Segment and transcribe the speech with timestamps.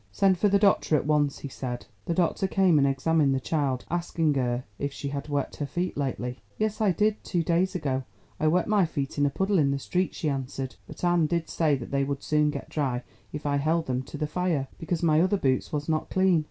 [0.11, 1.85] "Send for the doctor at once," he said.
[2.05, 5.95] The doctor came and examined the child, asking her if she had wet her feet
[5.95, 6.41] lately.
[6.57, 8.03] "Yes, I did, two days ago.
[8.39, 10.73] I wet my feet in a puddle in the street," she answered.
[10.87, 14.17] "But Anne did say that they would soon get dry, if I held them to
[14.17, 16.39] the fire, because my other boots was not clean.